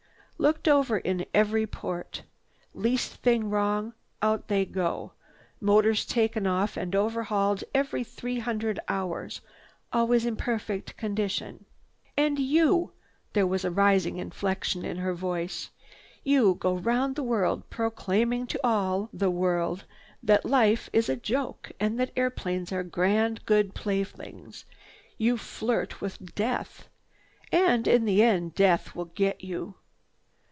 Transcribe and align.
Looked 0.41 0.67
over 0.67 0.97
in 0.97 1.27
every 1.35 1.67
port. 1.67 2.23
Least 2.73 3.11
thing 3.17 3.51
wrong, 3.51 3.93
out 4.23 4.47
they 4.47 4.65
go. 4.65 5.11
Motors 5.59 6.03
taken 6.03 6.47
off 6.47 6.75
and 6.75 6.95
overhauled 6.95 7.63
every 7.75 8.03
three 8.03 8.39
hundred 8.39 8.79
hours. 8.87 9.41
Always 9.93 10.25
in 10.25 10.35
perfect 10.37 10.97
condition. 10.97 11.65
"And 12.17 12.39
you—" 12.39 12.91
there 13.33 13.45
was 13.45 13.63
a 13.63 13.69
rising 13.69 14.17
inflection 14.17 14.83
in 14.83 14.97
her 14.97 15.13
voice. 15.13 15.69
"You 16.23 16.55
go 16.55 16.73
round 16.75 17.15
the 17.15 17.21
world 17.21 17.69
proclaiming 17.69 18.47
to 18.47 18.59
all 18.65 19.09
the 19.13 19.29
world 19.29 19.85
that 20.23 20.43
life 20.43 20.89
is 20.91 21.07
a 21.07 21.15
joke 21.15 21.71
and 21.79 21.99
that 21.99 22.13
airplanes 22.17 22.71
are 22.71 22.81
grand, 22.81 23.45
good 23.45 23.75
playthings. 23.75 24.65
You 25.19 25.37
flirt 25.37 26.01
with 26.01 26.33
death. 26.33 26.89
And 27.51 27.87
in 27.87 28.05
the 28.05 28.23
end 28.23 28.55
death 28.55 28.95
will 28.95 29.05
get 29.13 29.43
you. 29.43 29.75